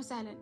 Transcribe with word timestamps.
وسهلا. 0.00 0.36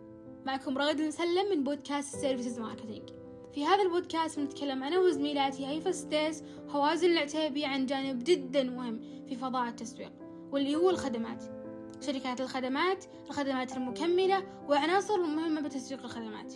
معكم 0.45 0.77
رغد 0.77 0.99
المسلم 0.99 1.49
من 1.51 1.63
بودكاست 1.63 2.15
Services 2.15 2.59
Marketing. 2.59 3.09
في 3.53 3.65
هذا 3.65 3.83
البودكاست 3.83 4.39
بنتكلم 4.39 4.83
أنا 4.83 4.99
وزميلاتي 4.99 5.67
هيفا 5.67 5.91
ستيس 5.91 6.43
وهوازن 6.67 7.09
العتيبي 7.09 7.65
عن 7.65 7.85
جانب 7.85 8.23
جدا 8.23 8.63
مهم 8.63 8.99
في 9.27 9.35
فضاء 9.35 9.69
التسويق 9.69 10.11
واللي 10.51 10.75
هو 10.75 10.89
الخدمات. 10.89 11.43
شركات 12.01 12.41
الخدمات 12.41 13.05
الخدمات 13.29 13.77
المكملة 13.77 14.43
وعناصر 14.69 15.15
المهمة 15.15 15.61
بتسويق 15.61 16.03
الخدمات. 16.03 16.53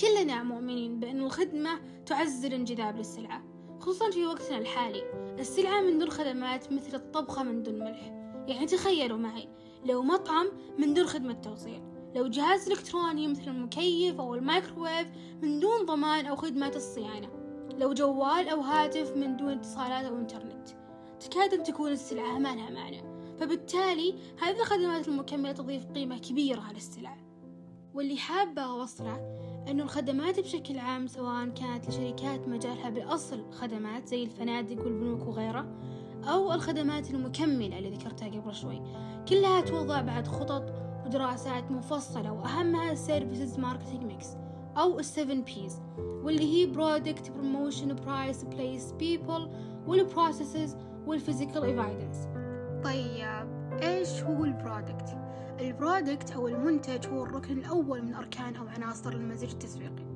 كلنا 0.00 0.42
مؤمنين 0.42 1.00
بأن 1.00 1.20
الخدمة 1.20 1.80
تعزز 2.06 2.44
الانجذاب 2.44 2.96
للسلعة 2.96 3.44
خصوصا 3.80 4.10
في 4.10 4.26
وقتنا 4.26 4.58
الحالي. 4.58 5.02
السلعة 5.38 5.80
من 5.80 5.98
دون 5.98 6.10
خدمات 6.10 6.72
مثل 6.72 6.94
الطبخة 6.94 7.42
من 7.42 7.62
دون 7.62 7.78
ملح. 7.78 8.02
يعني 8.48 8.66
تخيلوا 8.66 9.18
معي 9.18 9.48
لو 9.84 10.02
مطعم 10.02 10.46
من 10.78 10.94
دون 10.94 11.06
خدمة 11.06 11.32
توصيل. 11.32 11.95
لو 12.16 12.26
جهاز 12.26 12.70
إلكتروني 12.70 13.28
مثل 13.28 13.48
المكيف 13.48 14.20
أو 14.20 14.34
الميكروويف 14.34 15.08
من 15.42 15.60
دون 15.60 15.86
ضمان 15.86 16.26
أو 16.26 16.36
خدمة 16.36 16.72
الصيانة. 16.76 17.28
لو 17.78 17.94
جوال 17.94 18.48
أو 18.48 18.60
هاتف 18.60 19.16
من 19.16 19.36
دون 19.36 19.52
اتصالات 19.52 20.04
أو 20.04 20.18
إنترنت. 20.18 20.68
تكاد 21.20 21.54
أن 21.54 21.62
تكون 21.62 21.92
السلعة 21.92 22.38
ما 22.38 22.54
لها 22.54 22.70
معنى 22.70 23.02
فبالتالي 23.38 24.14
هذه 24.42 24.60
الخدمات 24.60 25.08
المكملة 25.08 25.52
تضيف 25.52 25.86
قيمة 25.86 26.18
كبيرة 26.18 26.72
للسلعة 26.74 27.18
واللي 27.94 28.16
حابة 28.16 28.62
أوصله 28.62 29.16
أنه 29.68 29.82
الخدمات 29.82 30.40
بشكل 30.40 30.78
عام 30.78 31.06
سواء 31.06 31.48
كانت 31.48 31.88
لشركات 31.88 32.48
مجالها 32.48 32.90
بالأصل 32.90 33.52
خدمات 33.52 34.08
زي 34.08 34.22
الفنادق 34.22 34.84
والبنوك 34.84 35.28
وغيرها 35.28 35.66
أو 36.24 36.52
الخدمات 36.52 37.10
المكملة 37.10 37.78
اللي 37.78 37.90
ذكرتها 37.90 38.28
قبل 38.28 38.54
شوي. 38.54 38.82
كلها 39.28 39.60
توضع 39.60 40.00
بعد 40.00 40.26
خطط 40.26 40.85
ودراسات 41.06 41.70
مفصلة 41.70 42.32
وأهمها 42.32 42.92
ال 42.92 42.99
services 42.99 43.58
marketing 43.58 44.04
mix 44.04 44.26
أو 44.76 44.98
ال 44.98 45.42
7 45.42 45.52
P's 45.52 45.80
واللي 45.98 46.54
هي 46.54 46.66
product 46.66 47.30
promotion 47.30 47.94
price 47.94 48.44
place 48.44 48.92
people 48.92 49.50
وال 49.86 50.02
processes 50.02 50.76
وال 51.06 51.18
physical 51.18 51.64
evidence 51.64 52.28
طيب 52.84 53.48
إيش 53.82 54.22
هو 54.22 54.44
ال 54.44 54.53
product 54.53 55.16
ال 55.60 55.69
product 55.69 56.30
أو 56.30 56.48
المنتج 56.48 57.06
هو 57.06 57.24
الركن 57.24 57.58
الأول 57.58 58.02
من 58.02 58.14
أركان 58.14 58.56
أو 58.56 58.66
عناصر 58.66 59.12
المزيج 59.12 59.50
التسويقي 59.50 60.06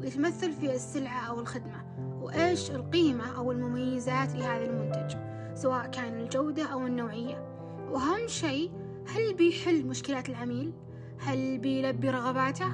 ويتمثل 0.00 0.52
في 0.52 0.74
السلعة 0.74 1.28
أو 1.28 1.40
الخدمة. 1.40 1.84
وإيش 2.22 2.70
القيمة 2.70 3.36
أو 3.36 3.52
المميزات 3.52 4.34
لهذا 4.34 4.64
المنتج؟ 4.64 5.16
سواء 5.54 5.86
كان 5.86 6.20
الجودة 6.20 6.64
أو 6.64 6.86
النوعية. 6.86 7.46
وأهم 7.90 8.26
شيء 8.26 8.70
هل 9.10 9.34
بيحل 9.34 9.86
مشكلات 9.86 10.28
العميل؟ 10.28 10.72
هل 11.18 11.58
بيلبي 11.58 12.10
رغباته؟ 12.10 12.66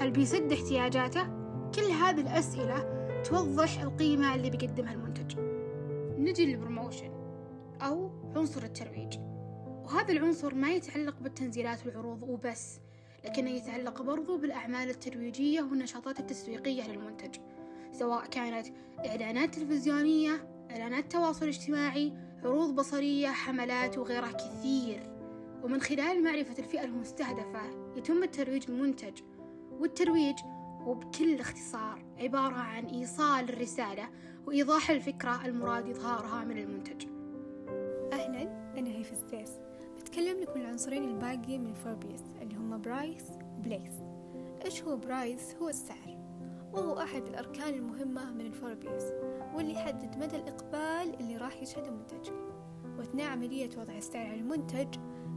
هل 0.00 0.10
بيسد 0.10 0.52
احتياجاته؟ 0.52 1.22
كل 1.74 1.82
هذه 1.82 2.20
الأسئلة 2.20 3.00
توضح 3.22 3.80
القيمة 3.80 4.34
اللي 4.34 4.50
بيقدمها 4.50 4.92
المنتج 4.92 5.38
نجي 6.18 6.46
لل 6.46 6.58
promotion 6.58 7.10
أو 7.80 8.10
عنصر 8.36 8.62
الترويج 8.62 9.18
وهذا 9.84 10.12
العنصر 10.12 10.54
ما 10.54 10.70
يتعلق 10.70 11.18
بالتنزيلات 11.20 11.86
والعروض 11.86 12.22
وبس 12.22 12.78
لكنه 13.24 13.50
يتعلق 13.50 14.02
برضو 14.02 14.38
بالأعمال 14.38 14.90
الترويجية 14.90 15.62
والنشاطات 15.62 16.20
التسويقية 16.20 16.88
للمنتج 16.88 17.40
سواء 17.92 18.26
كانت 18.26 18.66
إعلانات 19.06 19.54
تلفزيونية 19.54 20.48
إعلانات 20.70 21.12
تواصل 21.12 21.46
اجتماعي 21.46 22.12
عروض 22.44 22.74
بصرية 22.74 23.28
حملات 23.28 23.98
وغيرها 23.98 24.32
كثير 24.32 25.09
ومن 25.62 25.80
خلال 25.80 26.24
معرفة 26.24 26.58
الفئة 26.58 26.84
المستهدفة 26.84 27.60
يتم 27.96 28.22
الترويج 28.22 28.70
المنتج 28.70 29.20
والترويج 29.80 30.38
هو 30.80 30.94
بكل 30.94 31.40
اختصار 31.40 32.04
عبارة 32.18 32.54
عن 32.54 32.84
إيصال 32.86 33.48
الرسالة 33.48 34.08
وإيضاح 34.46 34.90
الفكرة 34.90 35.46
المراد 35.46 35.88
إظهارها 35.88 36.44
من 36.44 36.58
المنتج. 36.58 37.06
أهلا 38.12 38.42
أنا 38.78 38.90
هيفا 38.90 39.14
ستيس. 39.14 39.50
بتكلم 40.00 40.40
لكم 40.40 40.60
العنصرين 40.60 41.04
الباقي 41.04 41.58
من 41.58 41.74
four 41.74 42.01
P's 42.01 42.22
اللي 42.42 42.54
هم 42.54 42.80
price 42.80 43.24
و 43.58 43.64
place 43.64 43.92
إيش 44.64 44.82
هو 44.82 44.96
price؟ 44.96 45.54
هو 45.62 45.68
السعر. 45.68 46.20
وهو 46.72 46.98
أحد 46.98 47.26
الأركان 47.26 47.74
المهمة 47.74 48.30
من 48.30 48.46
ال 48.46 48.53
four 48.53 48.82
P's 48.82 49.04
واللي 49.54 49.72
يحدد 49.72 50.16
مدى 50.16 50.36
الإقبال 50.36 51.20
اللي 51.20 51.36
راح 51.36 51.62
يشهده 51.62 51.90
منتجك 51.90 52.34
وأثناء 52.98 53.26
عملية 53.26 53.70
وضع 53.78 53.96
السعر 53.96 54.26
على 54.26 54.40
المنتج 54.40 54.88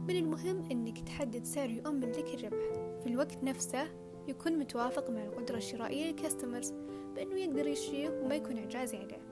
من 0.08 0.16
المهم 0.16 0.70
أنك 0.70 0.98
تحدد 0.98 1.44
سعر 1.44 1.70
يؤمن 1.70 2.10
لك 2.10 2.34
الربح. 2.34 3.00
في 3.02 3.06
الوقت 3.06 3.44
نفسه 3.44 3.88
يكون 4.28 4.58
متوافق 4.58 5.10
مع 5.10 5.24
القدرة 5.24 5.56
الشرائية 5.56 6.10
لل 6.10 6.21
customers 6.21 6.70
بأنه 7.14 7.34
يقدر 7.34 7.66
يشتريه 7.66 8.10
وما 8.10 8.34
يكون 8.34 8.58
إعجازي 8.58 8.96
عليه 8.96 9.22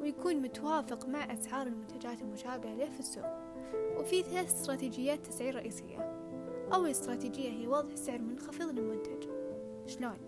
ويكون 0.00 0.36
متوافق 0.36 1.08
مع 1.08 1.32
أسعار 1.32 1.66
المنتجات 1.66 2.22
المشابهة 2.22 2.74
له 2.74 2.90
في 2.90 3.00
السوق. 3.00 3.26
وفي 3.98 4.22
ثلاث 4.22 4.46
استراتيجيات 4.46 5.26
تسعير 5.26 5.54
رئيسية. 5.54 5.98
أول 6.74 6.90
استراتيجية 6.90 7.50
هي 7.50 7.66
وضع 7.66 7.94
سعر 7.94 8.18
منخفض 8.18 8.78
للمنتج. 8.78 9.28
شلون؟ 9.86 10.18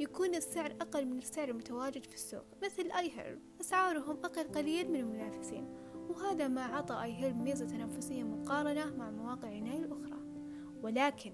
يكون 0.00 0.34
السعر 0.34 0.70
أقل 0.80 1.06
من 1.06 1.18
السعر 1.18 1.48
المتواجد 1.48 2.04
في 2.04 2.14
السوق 2.14 2.44
مثل 2.64 2.90
آي 2.90 3.10
هيرب 3.16 3.38
أسعارهم 3.60 4.18
أقل 4.24 4.42
قليل 4.42 4.90
من 4.90 5.00
المنافسين. 5.00 5.83
وهذا 6.10 6.48
ما 6.48 6.62
عطى 6.62 7.02
آي 7.02 7.12
هيرب 7.12 7.36
ميزة 7.36 7.66
تنافسية 7.66 8.22
مقارنة 8.22 8.96
مع 8.96 9.10
مواقع 9.10 9.48
العناية 9.48 9.84
الأخرى. 9.84 10.18
ولكن 10.82 11.32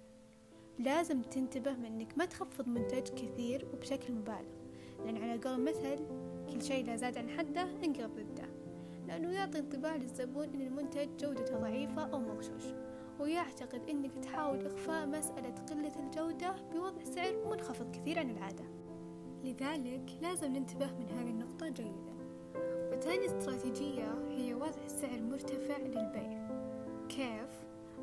لازم 0.79 1.23
تنتبه 1.23 1.73
من 1.73 1.85
أنك 1.85 2.19
ما 2.19 2.25
تخفض 2.25 2.69
منتج 2.69 3.09
كثير 3.09 3.69
وبشكل 3.73 4.13
مبالغ. 4.13 4.51
لأن 5.05 5.17
على 5.17 5.41
قول 5.41 5.61
مثل 5.61 5.99
كل 6.53 6.63
شيء 6.63 6.85
لا 6.85 6.97
زاد 6.97 7.19
عن 7.19 7.29
حده 7.29 7.63
انقلب 7.63 8.15
ضده. 8.15 8.49
لأنه 9.07 9.33
يعطي 9.33 9.59
انطباع 9.59 9.97
للزبون 9.97 10.45
أن 10.45 10.61
المنتج 10.61 11.09
جودته 11.17 11.59
ضعيفة 11.59 12.03
أو 12.03 12.19
مغشوش. 12.19 12.65
ويعتقد 13.21 13.89
أنك 13.89 14.15
تحاول 14.23 14.67
إخفاء 14.67 15.07
مسألة 15.07 15.55
قلة 15.71 15.93
الجودة 15.99 16.55
بوضع 16.73 17.05
سعر 17.05 17.49
منخفض 17.51 17.91
كثير 17.91 18.19
عن 18.19 18.31
العادة. 18.31 18.65
لذلك 19.45 20.11
لازم 20.23 20.53
ننتبه 20.53 20.93
من 20.93 21.09
هذه 21.09 21.31
النقطة 21.31 21.69
جيدا. 21.69 22.20
وثاني 23.01 23.27
استراتيجية 23.27 24.15
هي 24.29 24.55
وضع 24.55 24.87
سعر 24.87 25.21
مرتفع 25.21 25.79
للبيع. 25.79 26.49
كيف؟ 27.09 27.51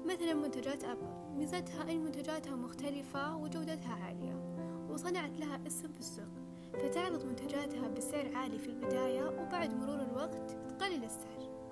مثلا 0.06 0.34
منتجات 0.34 0.84
أبل. 0.84 1.08
ميزتها 1.38 1.92
أن 1.92 2.04
منتجاتها 2.04 2.56
مختلفة 2.56 3.38
وجودتها 3.38 3.94
عالية 3.94 4.36
وصنعت 4.90 5.40
لها 5.40 5.60
اسم 5.68 5.88
في 5.88 6.00
السوق 6.00 6.26
فتعرض 6.74 7.26
منتجاتها 7.26 7.88
بسعر 7.88 8.36
عالي 8.36 8.60
في 8.60 8.68
البداية 8.68 9.30
وبعد 9.30 9.74
مرور 9.74 10.02
الوقت 10.02 10.52
تقلل 10.70 11.04
السعر. 11.04 11.72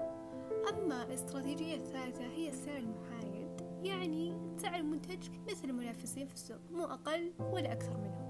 أما 0.70 1.04
الاستراتيجية 1.04 1.76
الثالثة 1.76 2.24
هي 2.24 2.50
السعر 2.50 2.78
المحايد 2.78 3.62
يعني 3.84 4.34
سعر 4.58 4.84
منتجك 4.84 5.32
مثل 5.50 5.70
المنافسين 5.70 6.28
في 6.28 6.34
السوق 6.34 6.60
مو 6.72 6.84
أقل 6.84 7.34
ولا 7.40 7.72
أكثر 7.72 7.98
منهم. 7.98 8.26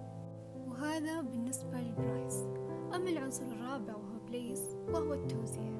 وهذا 0.68 1.22
بالنسبة 1.22 1.78
للبرايس. 1.78 2.44
أما 2.96 3.10
العنصر 3.10 3.46
الرابع 3.46 4.05
وهو 4.26 4.32
بليس 4.32 4.76
وهو 4.94 5.14
التوزيع. 5.14 5.72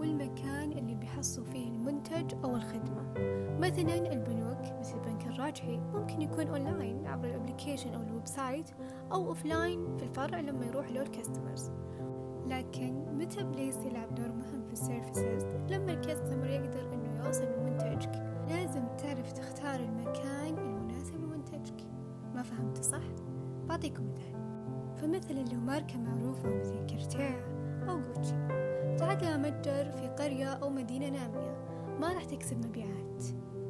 والمكان 0.00 0.72
اللي 0.72 0.94
بيحصل 0.94 1.46
فيه 1.46 1.68
المنتج 1.68 2.34
أو 2.44 2.56
الخدمة. 2.56 3.14
مثلا 3.60 4.12
البنوك 4.12 4.78
مثل 4.80 4.98
بنك 4.98 5.26
الراجحي 5.26 5.80
ممكن 5.80 6.22
يكون 6.22 6.46
أونلاين 6.46 7.06
عبر 7.06 7.28
ال 7.28 7.34
application 7.34 7.94
أو 7.94 8.02
ال 8.02 8.26
website 8.26 8.70
أو 9.12 9.28
offline 9.28 9.96
في 9.96 10.02
الفرع 10.02 10.40
لما 10.40 10.66
يروح 10.66 10.90
له 10.90 11.02
ال 11.02 11.09
customers 11.09 11.70
لكن 12.46 13.04
متى 13.18 13.44
place 13.44 13.76
يلعب 13.76 14.14
دور 14.14 14.28
مهم 14.28 14.64
في 14.66 14.72
ال 14.72 14.80
services 14.80 15.44
لما 15.70 15.92
ال 15.92 15.98
customer 15.98 16.46
يقدر 16.46 16.94
إنه 16.94 17.26
يوصل 17.26 17.44
لمنتجك؟ 17.44 18.12
لازم 18.48 18.84
تعرف 18.98 19.32
تختار 19.32 19.80
المكان 19.80 20.58
المناسب 20.58 21.14
لمنتجك. 21.14 21.86
ما 22.34 22.42
فهمت 22.42 22.84
صح؟ 22.84 23.02
بعطيكم 23.68 24.08
مثال. 24.08 24.38
فمثلا 24.96 25.54
لو 25.54 25.60
ماركة 25.60 25.98
معروفة 25.98 26.54
مثل 26.54 26.86
كارتييه 26.86 27.47
متجر 29.58 29.90
في 29.90 30.08
قرية 30.08 30.46
أو 30.46 30.70
مدينة 30.70 31.08
نامية 31.08 31.56
ما 32.00 32.12
راح 32.12 32.24
تكسب 32.24 32.66
مبيعات. 32.66 33.22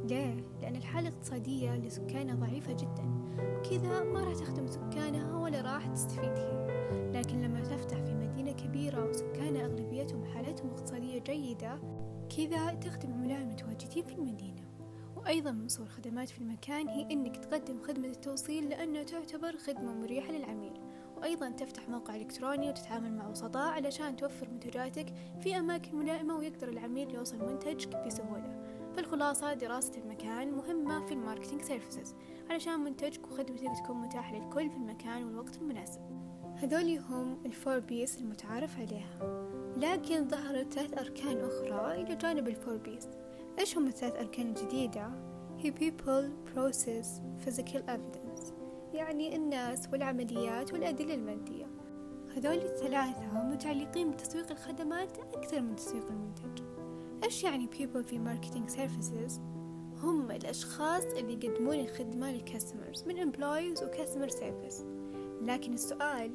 ليه؟ 0.05 0.45
لأن 0.63 0.77
الحالة 0.77 1.09
الاقتصادية 1.09 1.77
لسكانها 1.77 2.35
ضعيفة 2.35 2.73
جدا 2.73 3.05
وكذا 3.41 4.05
ما 4.05 4.25
راح 4.25 4.35
تخدم 4.35 4.67
سكانها 4.67 5.39
ولا 5.39 5.61
راح 5.61 5.87
تستفيد 5.87 6.31
هي. 6.31 6.69
لكن 7.13 7.43
لما 7.43 7.61
تفتح 7.61 8.01
في 8.01 8.15
مدينة 8.15 8.53
كبيرة 8.53 9.09
وسكانها 9.09 9.65
أغلبيتهم 9.65 10.25
حالتهم 10.25 10.71
اقتصادية 10.71 11.19
جيدة 11.19 11.79
كذا 12.37 12.75
تخدم 12.75 13.13
عملاء 13.13 13.39
المتواجدين 13.39 14.05
في 14.05 14.15
المدينة. 14.15 14.63
وأيضا 15.17 15.51
من 15.51 15.69
صور 15.69 15.87
الخدمات 15.87 16.29
في 16.29 16.39
المكان 16.39 16.89
هي 16.89 17.03
أنك 17.13 17.37
تقدم 17.37 17.83
خدمة 17.83 18.09
التوصيل 18.09 18.69
لأنها 18.69 19.03
تعتبر 19.03 19.57
خدمة 19.57 19.95
مريحة 19.95 20.33
للعميل. 20.33 20.88
وأيضا 21.19 21.51
تفتح 21.51 21.89
موقع 21.89 22.17
إلكتروني 22.17 22.69
وتتعامل 22.69 23.13
مع 23.13 23.29
وسطاء 23.29 23.73
علشان 23.73 24.17
توفر 24.17 24.49
منتجاتك 24.51 25.07
في 25.41 25.59
أماكن 25.59 25.97
ملائمة 25.97 26.37
ويقدر 26.37 26.69
العميل 26.69 27.15
يوصل 27.15 27.39
منتجك 27.39 27.97
بسهولة 28.07 28.59
فالخلاصة 28.97 29.55
دراسة 29.55 29.93
المكان 29.99 30.53
مهمة 30.53 31.07
في 31.07 31.15
ال 31.15 31.19
marketing 31.19 31.63
services 31.63 32.15
علشان 32.51 32.81
منتجك 32.81 33.27
وخدمتك 33.27 33.85
تكون 33.85 33.97
متاحة 33.97 34.37
للكل 34.37 34.71
في 34.71 34.77
المكان 34.77 35.25
والوقت 35.25 35.57
المناسب. 35.57 36.01
هذولي 36.57 36.99
هم 36.99 37.39
ال 37.47 37.53
four 37.53 37.79
P's 37.79 38.19
المتعارف 38.19 38.79
عليها. 38.79 39.49
لكن 39.77 40.29
ظهرت 40.29 40.73
ثلاث 40.73 40.99
أركان 40.99 41.41
أخرى 41.41 42.03
إلى 42.03 42.17
جانب 42.17 42.49
ال 42.49 42.54
four 42.54 42.77
P's 42.77 43.09
إيش 43.59 43.79
هم 43.79 43.87
الثلاث 43.87 44.17
أركان 44.17 44.47
الجديدة؟ 44.47 45.11
هي 45.59 45.73
people, 45.73 46.55
process, 46.55 47.07
physical 47.45 47.83
evidence. 47.89 48.58
يعني 48.95 49.37
الناس 49.37 49.89
والعمليات 49.93 50.73
والأدلة 50.73 51.15
المادية 51.15 51.67
هذول 52.37 52.59
الثلاثة 52.59 53.45
متعلقين 53.45 54.11
بتسويق 54.11 54.51
الخدمات 54.51 55.19
أكثر 55.19 55.61
من 55.61 55.77
تسويق 55.77 56.07
المنتج 56.07 56.63
إيش 57.25 57.45
يعني 57.45 57.69
people 57.73 57.99
في 57.99 58.19
marketing 58.19 58.73
services؟ 58.73 59.41
هم 60.03 60.31
الأشخاص 60.31 61.05
اللي 61.05 61.33
يقدمون 61.33 61.81
الخدمة 61.81 62.33
للكاستمرز 62.33 63.05
من 63.07 63.33
employees 63.33 63.83
و 63.83 63.87
customer 63.87 64.31
service 64.31 64.85
لكن 65.43 65.75
السؤال 65.75 66.33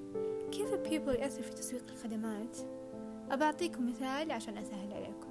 كيف 0.51 0.73
people 0.73 1.19
يأثر 1.19 1.41
في 1.41 1.53
تسويق 1.53 1.83
الخدمات؟ 1.89 2.57
أبعطيكم 3.31 3.89
مثال 3.89 4.31
عشان 4.31 4.57
أسهل 4.57 4.93
عليكم 4.93 5.27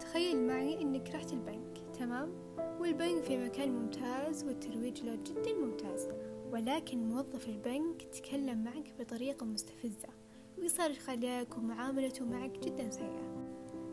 تخيل 0.00 0.46
معي 0.46 0.82
إنك 0.82 1.10
رحت 1.14 1.32
البنك 1.32 1.78
تمام؟ 1.98 2.32
والبنك 2.80 3.22
في 3.22 3.44
مكان 3.44 3.72
ممتاز 3.72 4.44
والترويج 4.44 5.02
له 5.04 5.14
جدا 5.14 5.52
ممتاز 5.54 6.08
ولكن 6.52 7.08
موظف 7.08 7.48
البنك 7.48 8.02
تكلم 8.02 8.64
معك 8.64 8.94
بطريقة 8.98 9.46
مستفزة 9.46 10.08
ويصرخ 10.58 11.10
عليك 11.10 11.58
ومعاملته 11.58 12.24
معك 12.24 12.58
جدا 12.58 12.90
سيئة 12.90 13.32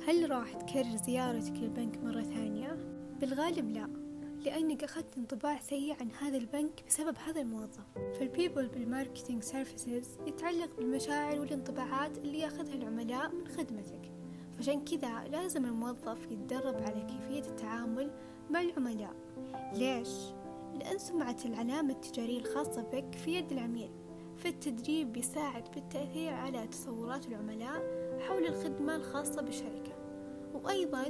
هل 0.08 0.32
راح 0.32 0.54
تكرر 0.54 0.96
زيارتك 1.06 1.54
للبنك 1.54 1.98
مرة 1.98 2.22
ثانية؟ 2.22 2.78
بالغالب 3.20 3.70
لا 3.70 3.90
لأنك 4.46 4.84
أخذت 4.84 5.18
انطباع 5.18 5.60
سيء 5.60 5.96
عن 6.02 6.12
هذا 6.12 6.38
البنك 6.38 6.84
بسبب 6.88 7.16
هذا 7.28 7.42
الموظف 7.42 7.86
فال 8.20 8.32
people 8.32 8.68
بال 8.68 8.82
marketing 8.82 9.44
services 9.44 10.18
يتعلق 10.28 10.76
بالمشاعر 10.78 11.40
والانطباعات 11.40 12.18
اللي 12.18 12.40
يأخذها 12.40 12.74
العملاء 12.74 13.36
من 13.36 13.48
خدمتك 13.48 14.12
عشان 14.60 14.86
كذا 14.86 15.28
لازم 15.32 15.66
الموظف 15.66 16.32
يتدرب 16.32 16.76
على 16.76 17.08
كيفية 17.08 17.50
التعامل 17.50 18.12
مع 18.50 18.62
العملاء 18.62 19.16
ليش؟ 19.74 20.10
لأن 20.74 20.98
سمعة 20.98 21.38
العلامة 21.46 21.94
التجارية 21.94 22.40
الخاصة 22.40 22.82
بك 22.82 23.16
في 23.16 23.36
يد 23.36 23.52
العميل. 23.52 23.90
فالتدريب 24.38 25.14
بيساعد 25.14 25.64
بالتأثير 25.76 26.34
على 26.34 26.68
تصورات 26.68 27.28
العملاء 27.28 27.84
حول 28.20 28.46
الخدمة 28.46 28.96
الخاصة 28.96 29.42
بالشركة 29.42 29.92
وأيضا 30.54 31.04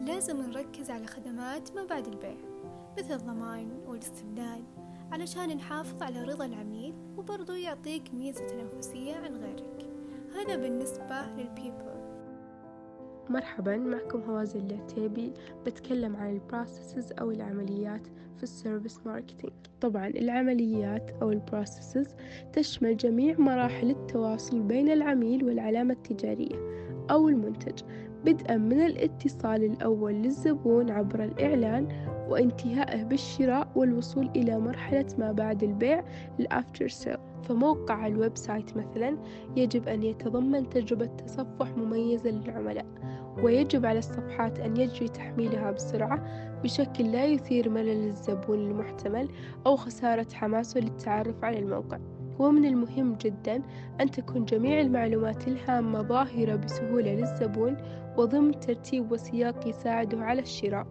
لازم 0.00 0.42
نركز 0.42 0.90
على 0.90 1.06
خدمات 1.06 1.76
ما 1.76 1.84
بعد 1.84 2.06
البيع 2.06 2.36
مثل 2.98 3.14
الضمان 3.14 3.70
والاستبدال 3.86 4.64
علشان 5.12 5.56
نحافظ 5.56 6.02
على 6.02 6.22
رضا 6.22 6.44
العميل 6.44 6.94
وبرضو 7.16 7.52
يعطيك 7.52 8.14
ميزة 8.14 8.46
تنافسية 8.46 9.14
عن 9.14 9.36
غيرك. 9.36 9.88
هذا 10.34 10.56
بالنسبة 10.56 11.26
لل 11.36 11.50
people. 11.50 11.97
مرحبا 13.30 13.76
معكم 13.76 14.20
هوازن 14.20 14.60
العتيبي 14.70 15.32
بتكلم 15.66 16.16
عن 16.16 16.32
ال 16.32 16.40
processes 16.40 17.12
أو 17.20 17.30
العمليات 17.30 18.06
في 18.36 18.42
ال 18.42 18.49
service 18.49 19.00
marketing 19.06 19.52
طبعا 19.80 20.06
العمليات 20.06 21.10
أو 21.22 21.32
ال 21.32 21.40
processes 21.40 22.14
تشمل 22.52 22.96
جميع 22.96 23.38
مراحل 23.38 23.90
التواصل 23.90 24.60
بين 24.60 24.88
العميل 24.90 25.44
والعلامة 25.44 25.92
التجارية 25.94 26.56
أو 27.10 27.28
المنتج 27.28 27.82
بدءا 28.24 28.56
من 28.56 28.80
الاتصال 28.80 29.64
الأول 29.64 30.14
للزبون 30.14 30.90
عبر 30.90 31.24
الإعلان 31.24 31.88
وانتهائه 32.28 33.02
بالشراء 33.02 33.68
والوصول 33.76 34.30
إلى 34.36 34.58
مرحلة 34.58 35.06
ما 35.18 35.32
بعد 35.32 35.62
البيع 35.62 36.04
ال 36.40 36.48
after 36.48 36.88
sale 36.88 37.16
فموقع 37.42 38.06
ال 38.06 38.36
website 38.36 38.76
مثلا 38.76 39.18
يجب 39.56 39.88
أن 39.88 40.02
يتضمن 40.02 40.68
تجربة 40.68 41.06
تصفح 41.06 41.76
مميزة 41.76 42.30
للعملاء. 42.30 42.86
ويجب 43.42 43.86
على 43.86 43.98
الصفحات 43.98 44.58
أن 44.58 44.76
يجري 44.76 45.08
تحميلها 45.08 45.70
بسرعة 45.70 46.48
بشكل 46.62 47.12
لا 47.12 47.24
يثير 47.24 47.68
ملل 47.68 48.06
الزبون 48.06 48.58
المحتمل 48.58 49.28
أو 49.66 49.76
خسارة 49.76 50.26
حماسه 50.32 50.80
للتعرف 50.80 51.44
على 51.44 51.58
الموقع. 51.58 51.98
ومن 52.38 52.64
المهم 52.64 53.14
جدا 53.14 53.62
أن 54.00 54.10
تكون 54.10 54.44
جميع 54.44 54.80
المعلومات 54.80 55.48
الهامة 55.48 56.02
ظاهرة 56.02 56.56
بسهولة 56.56 57.14
للزبون 57.14 57.76
وضمن 58.16 58.60
ترتيب 58.60 59.12
وسياق 59.12 59.68
يساعده 59.68 60.24
على 60.24 60.40
الشراء. 60.40 60.86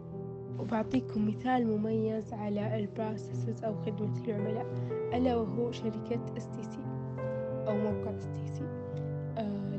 وبعطيكم 0.60 1.28
مثال 1.28 1.68
مميز 1.68 2.34
على 2.34 2.80
ال 2.80 2.88
processes 2.88 3.64
أو 3.64 3.76
خدمة 3.76 4.24
العملاء 4.28 4.66
ألا 5.14 5.36
وهو 5.36 5.72
شركة 5.72 6.26
STC 6.38 6.78
أو 7.68 7.78
موقع 7.78 8.12
آه 8.12 8.77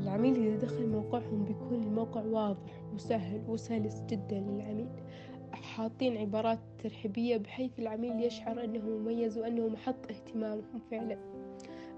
العميل 0.09 0.35
إذا 0.47 0.55
دخل 0.55 0.87
موقعهم 0.87 1.45
بيكون 1.45 1.83
الموقع 1.83 2.21
واضح 2.21 2.59
وسهل 2.93 3.41
وسلس 3.47 4.01
جدا 4.09 4.39
للعميل. 4.39 4.89
حاطين 5.51 6.17
عبارات 6.17 6.59
ترحيبية 6.83 7.37
بحيث 7.37 7.79
العميل 7.79 8.23
يشعر 8.23 8.63
أنه 8.63 8.79
مميز 8.79 9.37
وأنه 9.37 9.67
محط 9.67 10.11
اهتمامهم 10.11 10.79
فعلا. 10.91 11.17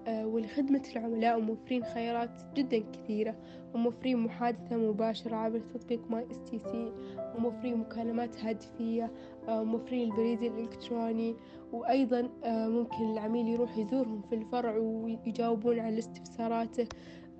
آه، 0.08 0.28
ولخدمة 0.28 0.82
العملاء 0.96 1.38
وموفرين 1.38 1.84
خيارات 1.84 2.42
جدا 2.56 2.84
كثيرة 2.94 3.36
وموفرين 3.74 4.18
محادثة 4.18 4.78
مباشرة 4.78 5.36
عبر 5.36 5.60
تطبيق 5.60 6.12
mySTC 6.12 6.92
وموفرين 7.36 7.78
مكالمات 7.78 8.44
هاتفية 8.44 9.12
وموفرين 9.48 10.10
آه، 10.10 10.12
البريد 10.12 10.44
الإلكتروني 10.44 11.36
وأيضا 11.74 12.30
آه، 12.44 12.68
ممكن 12.68 13.12
العميل 13.12 13.48
يروح 13.48 13.78
يزورهم 13.78 14.22
في 14.22 14.36
الفرع 14.36 14.78
ويجاوبون 14.78 15.80
على 15.80 16.00
استفساراته. 16.00 16.88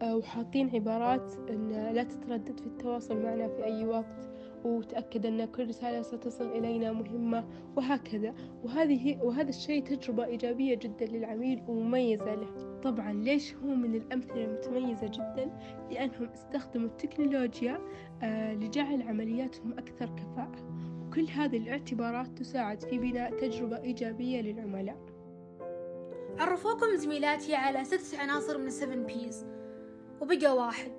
وحاطين 0.04 0.70
عبارات 0.76 1.34
أن 1.50 1.72
لا 1.94 2.04
تتردد 2.04 2.60
في 2.60 2.68
التواصل 2.68 3.22
معنا 3.24 3.48
في 3.48 3.64
أي 3.64 3.86
وقت 3.86 4.30
وتأكد 4.66 5.26
أن 5.26 5.46
كل 5.46 5.68
رسالة 5.68 6.02
ستصل 6.02 6.52
إلينا 6.52 6.92
مهمة 6.92 7.46
وهكذا. 7.76 8.34
وهذه 8.64 9.18
وهذا 9.22 9.50
الشيء 9.50 9.84
تجربة 9.84 10.26
إيجابية 10.26 10.76
جدا 10.76 11.06
للعميل 11.06 11.64
ومميزة 11.68 12.36
له. 12.36 12.80
طبعا 12.84 13.14
ليش 13.14 13.56
هو 13.56 13.68
من 13.68 13.96
الأمثلة 13.96 14.46
المتميزة 14.46 15.08
جدا؟ 15.08 15.52
لأنهم 15.92 16.30
استخدموا 16.30 16.88
التكنولوجيا 16.88 17.80
آه، 18.24 18.54
لجعل 18.54 19.02
عملياتهم 19.02 19.74
أكثر 19.74 20.06
كفاءة. 20.06 20.92
وكل 21.08 21.28
هذه 21.28 21.58
الاعتبارات 21.58 22.28
تساعد 22.28 22.82
في 22.82 22.98
بناء 22.98 23.38
تجربة 23.38 23.82
إيجابية 23.82 24.42
للعملاء. 24.42 24.98
عرفوكم 26.40 26.96
زميلاتي 26.96 27.56
على 27.56 27.84
ستة 27.84 28.22
عناصر 28.22 28.58
من 28.58 28.70
7 28.70 28.96
P's. 28.96 29.46
وبقى 30.22 30.56
واحد 30.56 30.92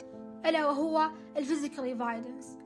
ألا 0.47 0.67
وهو 0.67 1.11
ال 1.37 1.42
physical 1.42 1.85
evidence. 1.85 2.59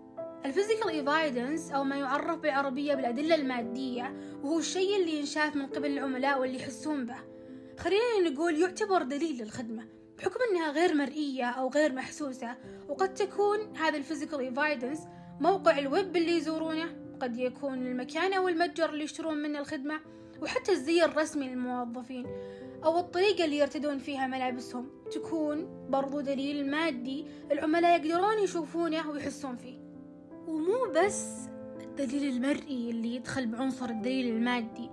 ال 0.45 0.50
physical 0.50 0.89
evidence 0.89 1.73
أو 1.73 1.85
ما 1.85 1.97
يعرف 1.97 2.39
بالعربية 2.39 2.95
بالأدلة 2.95 3.35
المادية 3.35 4.17
وهو 4.43 4.59
الشيء 4.59 4.97
اللي 4.97 5.19
ينشاف 5.19 5.57
من 5.57 5.67
قبل 5.67 5.87
العملاء 5.91 6.41
واللي 6.41 6.57
يحسون 6.57 7.07
به. 7.07 7.17
خلينا 7.79 8.31
نقول 8.31 8.61
يعتبر 8.61 9.03
دليل 9.03 9.43
للخدمة 9.43 9.89
بحكم 10.19 10.41
أنها 10.51 10.71
غير 10.71 10.95
مرئية 10.95 11.45
أو 11.45 11.69
غير 11.69 11.93
محسوسة 11.93 12.57
وقد 12.89 13.15
تكون 13.15 13.77
هذا 13.77 13.97
ال 13.97 14.02
physical 14.02 14.41
evidence 14.41 15.01
موقع 15.41 15.79
الويب 15.79 16.17
اللي 16.17 16.37
يزورونه 16.37 16.97
قد 17.21 17.37
يكون 17.37 17.87
المكان 17.87 18.33
أو 18.33 18.49
المتجر 18.49 18.91
اللي 18.91 19.05
يشترون 19.05 19.39
منه 19.39 19.59
الخدمة 19.59 20.01
وحتى 20.43 20.73
الزي 20.73 21.05
الرسمي 21.05 21.49
للموظفين 21.49 22.27
أو 22.85 22.99
الطريقة 22.99 23.45
اللي 23.45 23.59
يرتدون 23.59 23.99
فيها 23.99 24.27
ملابسهم. 24.27 24.91
تكون 25.11 25.87
برضو 25.91 26.21
دليل 26.21 26.71
مادي 26.71 27.27
العملاء 27.53 28.01
يقدرون 28.01 28.39
يشوفونه 28.39 29.11
ويحسون 29.11 29.57
فيه. 29.57 29.79
ومو 30.49 30.93
بس 30.95 31.27
الدليل 31.83 32.37
المرئي 32.37 32.91
اللي 32.91 33.15
يدخل 33.15 33.47
بعنصر 33.47 33.89
الدليل 33.89 34.37
المادي. 34.37 34.91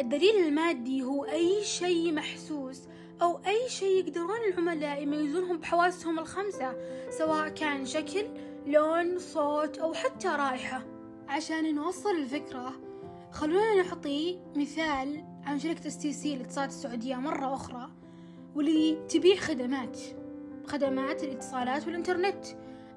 الدليل 0.00 0.46
المادي 0.46 1.02
هو 1.02 1.24
أي 1.24 1.64
شيء 1.64 2.12
محسوس 2.12 2.80
أو 3.22 3.40
أي 3.46 3.68
شيء 3.68 4.04
يقدرون 4.04 4.38
العملاء 4.48 5.02
يميزونهم 5.02 5.58
بحواسهم 5.58 6.18
الخمسة 6.18 6.76
سواء 7.10 7.48
كان 7.48 7.86
شكل 7.86 8.26
لون 8.66 9.18
صوت 9.18 9.78
أو 9.78 9.94
حتى 9.94 10.28
رائحة. 10.28 10.86
عشان 11.28 11.74
نوصل 11.74 12.10
الفكرة 12.10 12.72
خلونا 13.36 13.82
نعطي 13.82 14.38
مثال 14.56 15.24
عن 15.44 15.58
شركة 15.58 15.86
STC 15.86 16.34
الاتصالات 16.34 16.68
السعودية 16.68 17.16
مرة 17.16 17.54
أخرى 17.54 17.90
واللي 18.54 19.06
تبيع 19.08 19.36
خدمات 19.36 19.98
خدمات 20.66 21.24
الاتصالات 21.24 21.86
والإنترنت. 21.86 22.46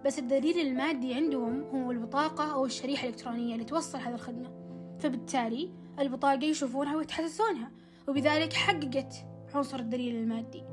بس 0.06 0.20
الدليل 0.20 0.60
المادي 0.60 1.14
عندهم 1.14 1.62
هو 1.62 1.92
البطاقة 1.92 2.54
أو 2.54 2.66
الشريحة 2.66 3.04
الإلكترونية 3.04 3.54
اللي 3.54 3.66
توصل 3.66 3.98
هذه 3.98 4.14
الخدمة. 4.14 4.52
فبالتالي 5.00 5.72
البطاقة 6.00 6.44
يشوفونها 6.44 6.96
ويتحسسونها 6.96 7.72
وبذلك 8.08 8.54
حققت 8.54 9.14
عنصر 9.54 9.80
الدليل 9.80 10.16
المادي. 10.16 10.64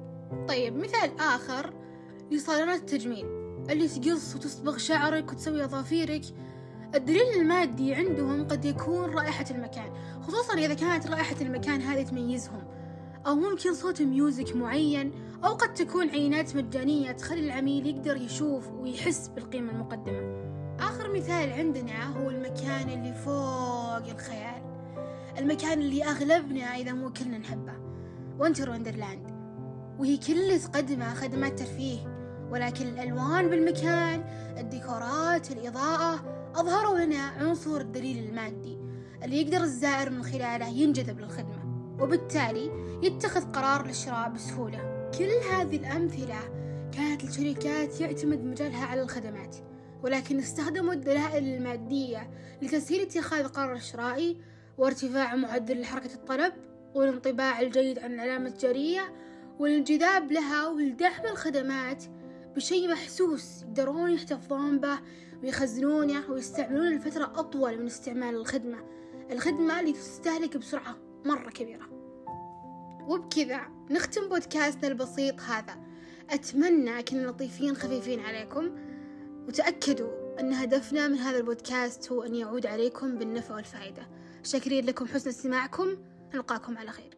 طيب 0.49 0.76
مثال 0.76 1.20
آخر 1.20 1.75
لصالونات 2.30 2.80
التجميل. 2.80 3.26
اللي 3.70 3.88
تقص 3.88 4.35
وتصبغ 4.35 4.76
شعرك 4.76 5.32
وتسوي 5.32 5.64
أظافيرك 5.64 6.23
الدليل 6.95 7.40
المادي 7.40 7.95
عندهم 7.95 8.49
قد 8.49 8.64
يكون 8.64 9.11
رائحة 9.11 9.45
المكان 9.50 9.90
خصوصا 10.21 10.55
إذا 10.55 10.75
كانت 10.75 11.07
رائحة 11.07 11.37
المكان 11.40 11.81
هذه 11.81 12.02
تميزهم. 12.02 12.62
أو 13.26 13.35
ممكن 13.35 13.75
صوت 13.75 14.02
ميوزك 14.02 14.57
معين 14.57 15.12
أو 15.45 15.55
قد 15.55 15.75
تكون 15.75 16.09
عينات 16.09 16.57
مجانية 16.57 17.12
تخلي 17.12 17.40
العميل 17.40 17.87
يقدر 17.87 18.16
يشوف 18.16 18.69
ويحس 18.73 19.28
بالقيمة 19.28 19.73
المقدمة. 19.73 20.47
آخر 20.81 21.12
مثال 21.12 21.52
عندنا 21.52 22.19
هو 22.19 22.31
المكان 22.31 22.88
اللي 22.88 23.14
فوق 23.14 24.11
الخيال. 24.11 24.62
المكان 25.38 25.81
اللي 25.81 26.05
أغلبنا 26.05 26.76
إذا 26.76 26.93
مو 26.93 27.12
كلنا 27.12 27.38
نحبه. 27.38 27.73
Winter 28.38 28.70
Wonderland 28.70 29.37
وهي 29.99 30.16
كل 30.16 30.61
تقدمه 30.61 31.14
خدمات 31.14 31.59
ترفيه 31.59 31.99
ولكن 32.50 32.87
الألوان 32.87 33.49
بالمكان 33.50 34.25
الديكورات 34.59 35.50
الإضاءة 35.50 36.36
أظهروا 36.56 36.98
لنا 36.98 37.18
عنصر 37.18 37.80
الدليل 37.80 38.28
المادي 38.28 38.78
اللي 39.25 39.42
يقدر 39.42 39.60
الزائر 39.60 40.10
من 40.10 40.22
خلاله 40.22 40.68
ينجذب 40.68 41.20
للخدمة 41.20 41.66
وبالتالي 42.00 42.70
يتخذ 43.02 43.52
قرار 43.52 43.86
الشراء 43.86 44.28
بسهولة. 44.28 45.10
كل 45.18 45.30
هذه 45.52 45.76
الأمثلة 45.76 46.38
كانت 46.92 47.25
الشركات 47.25 48.00
يعتمد 48.00 48.44
مجالها 48.44 48.86
على 48.86 49.02
الخدمات 49.02 49.56
ولكن 50.02 50.38
استخدموا 50.38 50.92
الدلائل 50.92 51.44
المادية 51.44 52.30
لتسهيل 52.62 53.00
اتخاذ 53.00 53.40
القرار 53.40 53.76
الشرائي 53.76 54.36
وارتفاع 54.78 55.34
معدل 55.34 55.84
حركة 55.84 56.14
الطلب 56.14 56.52
والانطباع 56.94 57.60
الجيد 57.60 57.98
عن 57.98 58.14
العلامة 58.14 58.48
التجارية 58.48 59.14
والانجذاب 59.58 60.32
لها 60.32 60.68
ولدعم 60.68 61.26
الخدمات 61.30 62.04
بشيء 62.56 62.92
محسوس 62.92 63.62
يقدرون 63.62 64.10
يحتفظون 64.10 64.78
به 64.78 64.98
ويخزنونه 65.43 66.31
ويستعملونه 66.31 66.90
لفترة 66.90 67.33
أطول 67.37 67.78
من 67.78 67.87
استعمال 67.87 68.35
الخدمة. 68.35 68.78
الخدمة 69.31 69.81
اللي 69.81 69.93
تستهلك 69.93 70.57
بسرعة 70.57 70.97
مرة 71.25 71.50
كبيرة. 71.50 71.87
وبكذا 73.09 73.61
نختم 73.90 74.28
بودكاستنا 74.28 74.88
البسيط 74.88 75.40
هذا. 75.40 75.76
أتمنى 76.31 77.02
كنا 77.02 77.26
لطيفين 77.26 77.76
خفيفين 77.76 78.21
عليكم. 78.21 78.71
وتأكدوا 79.49 80.40
أن 80.40 80.52
هدفنا 80.52 81.09
من 81.09 81.19
هذا 81.19 81.38
البودكاست 81.38 82.12
هو 82.12 82.23
أن 82.23 82.35
يعود 82.35 82.66
عليكم 82.66 83.19
بالنفع 83.19 83.55
والفائدة. 83.55 84.09
شاكرين 84.43 84.87
لكم 84.87 85.07
حسن 85.07 85.28
استماعكم. 85.28 85.97
نلقاكم 86.35 86.78
على 86.78 86.90
خير. 86.90 87.15